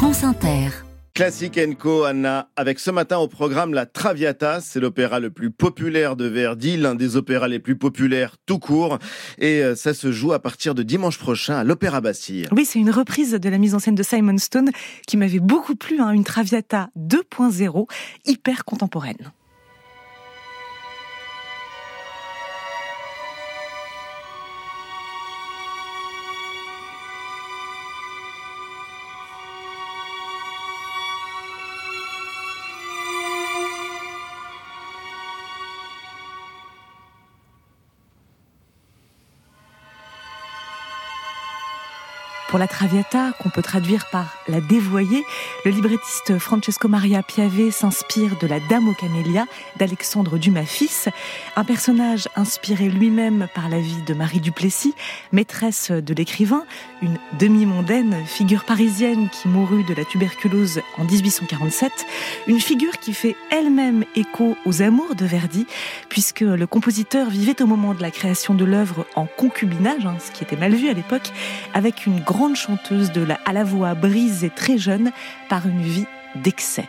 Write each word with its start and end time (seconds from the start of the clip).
France 0.00 0.24
Inter. 0.24 0.70
Classique 1.12 1.60
Co, 1.78 2.04
Anna, 2.04 2.48
avec 2.56 2.78
ce 2.78 2.90
matin 2.90 3.18
au 3.18 3.28
programme 3.28 3.74
La 3.74 3.84
Traviata, 3.84 4.62
c'est 4.62 4.80
l'opéra 4.80 5.20
le 5.20 5.28
plus 5.28 5.50
populaire 5.50 6.16
de 6.16 6.24
Verdi, 6.24 6.78
l'un 6.78 6.94
des 6.94 7.16
opéras 7.16 7.48
les 7.48 7.58
plus 7.58 7.76
populaires 7.76 8.36
tout 8.46 8.58
court, 8.58 8.98
et 9.36 9.62
euh, 9.62 9.76
ça 9.76 9.92
se 9.92 10.10
joue 10.10 10.32
à 10.32 10.38
partir 10.38 10.74
de 10.74 10.82
dimanche 10.82 11.18
prochain 11.18 11.56
à 11.56 11.64
l'Opéra 11.64 12.00
Bastille. 12.00 12.46
Oui, 12.50 12.64
c'est 12.64 12.78
une 12.78 12.90
reprise 12.90 13.32
de 13.32 13.48
la 13.50 13.58
mise 13.58 13.74
en 13.74 13.78
scène 13.78 13.94
de 13.94 14.02
Simon 14.02 14.38
Stone 14.38 14.70
qui 15.06 15.18
m'avait 15.18 15.38
beaucoup 15.38 15.76
plu, 15.76 16.00
hein, 16.00 16.12
une 16.12 16.24
Traviata 16.24 16.88
2.0, 16.96 17.86
hyper 18.24 18.64
contemporaine. 18.64 19.32
Pour 42.50 42.58
la 42.58 42.66
Traviata, 42.66 43.30
qu'on 43.38 43.48
peut 43.48 43.62
traduire 43.62 44.06
par 44.10 44.26
la 44.48 44.60
dévoyée, 44.60 45.22
le 45.64 45.70
librettiste 45.70 46.36
Francesco 46.40 46.88
Maria 46.88 47.22
Piave 47.22 47.70
s'inspire 47.70 48.36
de 48.40 48.48
la 48.48 48.58
Dame 48.58 48.88
aux 48.88 48.92
camélias 48.92 49.46
d'Alexandre 49.76 50.36
Dumas 50.36 50.64
fils, 50.64 51.08
un 51.54 51.62
personnage 51.62 52.28
inspiré 52.34 52.88
lui-même 52.88 53.46
par 53.54 53.68
la 53.68 53.78
vie 53.78 54.02
de 54.04 54.14
Marie 54.14 54.40
Duplessis, 54.40 54.96
maîtresse 55.30 55.92
de 55.92 56.12
l'écrivain, 56.12 56.64
une 57.02 57.18
demi-mondaine, 57.38 58.16
figure 58.26 58.64
parisienne 58.64 59.28
qui 59.30 59.46
mourut 59.46 59.84
de 59.84 59.94
la 59.94 60.04
tuberculose 60.04 60.80
en 60.98 61.04
1847, 61.04 61.92
une 62.48 62.60
figure 62.60 62.98
qui 62.98 63.14
fait 63.14 63.36
elle-même 63.52 64.04
écho 64.16 64.56
aux 64.66 64.82
amours 64.82 65.14
de 65.14 65.24
Verdi, 65.24 65.66
puisque 66.08 66.40
le 66.40 66.66
compositeur 66.66 67.30
vivait 67.30 67.62
au 67.62 67.66
moment 67.66 67.94
de 67.94 68.02
la 68.02 68.10
création 68.10 68.54
de 68.54 68.64
l'œuvre 68.64 69.06
en 69.14 69.26
concubinage, 69.26 70.04
hein, 70.04 70.16
ce 70.18 70.32
qui 70.32 70.42
était 70.42 70.56
mal 70.56 70.74
vu 70.74 70.88
à 70.88 70.94
l'époque, 70.94 71.30
avec 71.74 72.06
une 72.06 72.18
grande 72.40 72.56
chanteuse 72.56 73.12
de 73.12 73.20
la, 73.20 73.38
à 73.44 73.52
la 73.52 73.64
voix 73.64 73.92
brisée 73.92 74.48
très 74.48 74.78
jeune 74.78 75.10
par 75.50 75.68
une 75.68 75.82
vie 75.82 76.06
d'excès. 76.36 76.88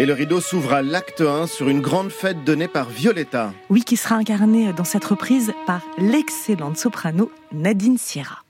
Et 0.00 0.06
le 0.06 0.14
rideau 0.14 0.40
s'ouvre 0.40 0.72
à 0.72 0.80
l'acte 0.80 1.20
1 1.20 1.46
sur 1.46 1.68
une 1.68 1.82
grande 1.82 2.08
fête 2.08 2.42
donnée 2.42 2.68
par 2.68 2.88
Violetta. 2.88 3.52
Oui, 3.68 3.82
qui 3.82 3.98
sera 3.98 4.14
incarnée 4.14 4.72
dans 4.72 4.84
cette 4.84 5.04
reprise 5.04 5.52
par 5.66 5.82
l'excellente 5.98 6.78
soprano 6.78 7.30
Nadine 7.52 7.98
Sierra. 7.98 8.42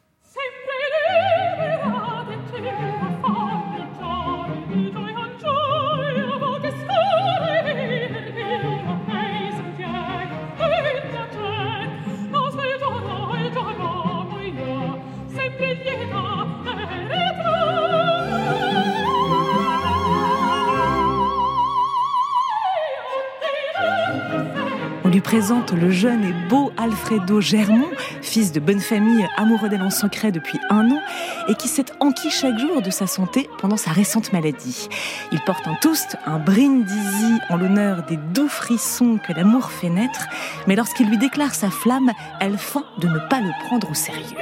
On 25.05 25.09
lui 25.09 25.21
présente 25.21 25.73
le 25.73 25.91
jeune 25.91 26.23
et 26.23 26.49
beau 26.49 26.71
Alfredo 26.77 27.41
Germont, 27.41 27.91
fils 28.23 28.53
de 28.53 28.61
bonne 28.61 28.79
famille, 28.79 29.27
amoureux 29.37 29.69
d'elle 29.69 29.83
en 29.83 29.91
secret 29.91 30.31
depuis 30.31 30.61
un 30.71 30.89
an, 30.91 31.01
et 31.49 31.55
qui 31.55 31.67
s'est 31.67 31.87
enquis 31.99 32.31
chaque 32.31 32.59
jour 32.59 32.81
de 32.81 32.91
sa 32.91 33.09
santé 33.09 33.51
pendant 33.59 33.77
sa 33.77 33.91
récente 33.91 34.33
maladie. 34.33 34.89
Il 35.33 35.41
porte 35.41 35.67
un 35.67 35.75
toast, 35.75 36.17
un 36.27 36.39
brindisi 36.39 37.41
en 37.49 37.57
l'honneur 37.57 38.05
des 38.05 38.19
doux 38.19 38.49
frissons 38.49 39.19
que 39.27 39.33
l'amour 39.33 39.73
fait 39.73 39.91
naître, 39.91 40.29
mais 40.69 40.77
lorsqu'il 40.77 41.09
lui 41.09 41.19
déclare 41.19 41.55
sa 41.55 41.71
flamme, 41.71 42.13
elle 42.41 42.57
feint 42.57 42.85
de 42.99 43.09
ne 43.09 43.19
pas 43.29 43.41
le 43.41 43.51
prendre 43.67 43.91
au 43.91 43.95
sérieux. 43.95 44.37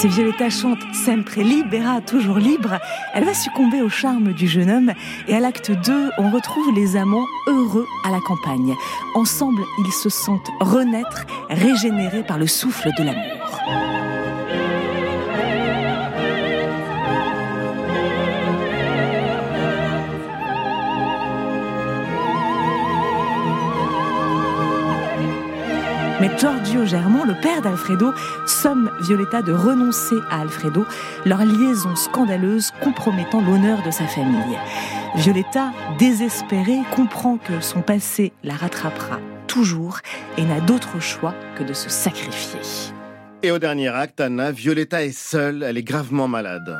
Si 0.00 0.06
Violetta 0.06 0.48
chante 0.48 0.78
Sempre 0.94 1.40
libera, 1.40 2.00
toujours 2.00 2.38
libre, 2.38 2.78
elle 3.14 3.24
va 3.24 3.34
succomber 3.34 3.82
au 3.82 3.88
charme 3.88 4.32
du 4.32 4.46
jeune 4.46 4.70
homme 4.70 4.92
et 5.26 5.34
à 5.34 5.40
l'acte 5.40 5.72
2, 5.72 6.10
on 6.18 6.30
retrouve 6.30 6.72
les 6.72 6.96
amants 6.96 7.26
heureux 7.48 7.86
à 8.04 8.12
la 8.12 8.20
campagne. 8.20 8.76
Ensemble, 9.16 9.62
ils 9.84 9.92
se 9.92 10.08
sentent 10.08 10.50
renaître, 10.60 11.26
régénérés 11.50 12.22
par 12.22 12.38
le 12.38 12.46
souffle 12.46 12.90
de 12.96 13.02
l'amour. 13.02 14.07
Mais 26.20 26.30
Giorgio 26.36 26.84
Germont, 26.84 27.24
le 27.24 27.34
père 27.40 27.62
d'Alfredo, 27.62 28.12
somme 28.44 28.90
Violetta 29.00 29.40
de 29.40 29.52
renoncer 29.52 30.16
à 30.30 30.40
Alfredo, 30.40 30.84
leur 31.24 31.44
liaison 31.44 31.94
scandaleuse 31.94 32.72
compromettant 32.82 33.40
l'honneur 33.40 33.82
de 33.84 33.92
sa 33.92 34.06
famille. 34.06 34.58
Violetta, 35.14 35.72
désespérée, 35.98 36.80
comprend 36.94 37.36
que 37.36 37.60
son 37.60 37.82
passé 37.82 38.32
la 38.42 38.54
rattrapera 38.54 39.20
toujours 39.46 40.00
et 40.36 40.44
n'a 40.44 40.60
d'autre 40.60 41.00
choix 41.00 41.34
que 41.56 41.62
de 41.62 41.72
se 41.72 41.88
sacrifier. 41.88 42.60
Et 43.44 43.52
au 43.52 43.58
dernier 43.58 43.88
acte, 43.88 44.20
Anna, 44.20 44.50
Violetta 44.50 45.04
est 45.04 45.16
seule, 45.16 45.62
elle 45.62 45.78
est 45.78 45.84
gravement 45.84 46.26
malade. 46.26 46.78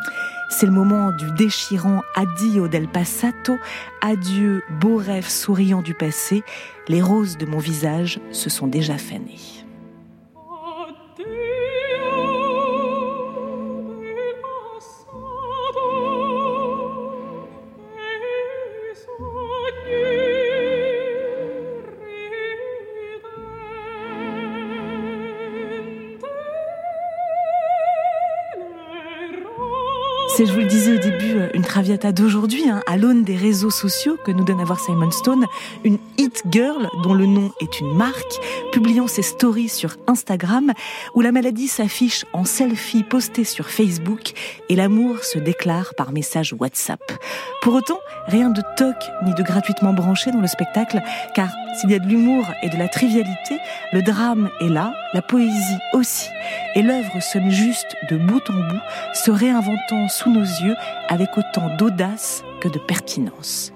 C'est 0.50 0.66
le 0.66 0.72
moment 0.72 1.12
du 1.12 1.30
déchirant 1.32 2.02
Addio 2.14 2.68
del 2.68 2.88
passato, 2.88 3.58
adieu 4.00 4.62
beau 4.80 4.96
rêve 4.96 5.28
souriant 5.28 5.82
du 5.82 5.94
passé, 5.94 6.42
les 6.88 7.02
roses 7.02 7.36
de 7.36 7.44
mon 7.44 7.58
visage 7.58 8.18
se 8.32 8.48
sont 8.48 8.66
déjà 8.66 8.96
fanées. 8.96 9.57
C'est, 30.38 30.46
je 30.46 30.52
vous 30.52 30.60
le 30.60 30.66
disais 30.66 30.92
au 30.92 30.98
début, 30.98 31.36
euh, 31.36 31.48
une 31.52 31.64
traviata 31.64 32.12
d'aujourd'hui, 32.12 32.68
hein, 32.70 32.80
à 32.86 32.96
l'aune 32.96 33.24
des 33.24 33.34
réseaux 33.34 33.70
sociaux 33.70 34.16
que 34.24 34.30
nous 34.30 34.44
donne 34.44 34.60
à 34.60 34.64
voir 34.64 34.78
Simon 34.78 35.10
Stone, 35.10 35.46
une 35.82 35.98
hit 36.16 36.44
girl 36.48 36.88
dont 37.02 37.12
le 37.12 37.26
nom 37.26 37.50
est 37.58 37.80
une 37.80 37.92
marque, 37.92 38.38
publiant 38.70 39.08
ses 39.08 39.22
stories 39.22 39.68
sur 39.68 39.96
Instagram, 40.06 40.74
où 41.14 41.22
la 41.22 41.32
maladie 41.32 41.66
s'affiche 41.66 42.24
en 42.32 42.44
selfie 42.44 43.02
posté 43.02 43.42
sur 43.42 43.68
Facebook 43.68 44.32
et 44.68 44.76
l'amour 44.76 45.24
se 45.24 45.40
déclare 45.40 45.94
par 45.96 46.12
message 46.12 46.54
WhatsApp. 46.56 47.00
Pour 47.60 47.74
autant, 47.74 47.98
rien 48.28 48.50
de 48.50 48.62
toc 48.76 48.94
ni 49.24 49.34
de 49.34 49.42
gratuitement 49.42 49.92
branché 49.92 50.30
dans 50.30 50.40
le 50.40 50.46
spectacle, 50.46 51.00
car 51.34 51.48
s'il 51.78 51.90
y 51.90 51.94
a 51.94 52.00
de 52.00 52.08
l'humour 52.08 52.44
et 52.62 52.68
de 52.70 52.76
la 52.76 52.88
trivialité, 52.88 53.60
le 53.92 54.02
drame 54.02 54.50
est 54.60 54.68
là, 54.68 54.94
la 55.14 55.22
poésie 55.22 55.78
aussi, 55.92 56.28
et 56.74 56.82
l'œuvre 56.82 57.20
sonne 57.20 57.50
juste 57.50 57.96
de 58.10 58.16
bout 58.16 58.42
en 58.50 58.54
bout, 58.54 58.80
se 59.14 59.30
réinventant 59.30 60.08
sous 60.08 60.30
nos 60.30 60.40
yeux 60.40 60.74
avec 61.08 61.38
autant 61.38 61.74
d'audace 61.76 62.42
que 62.60 62.68
de 62.68 62.78
pertinence. 62.80 63.72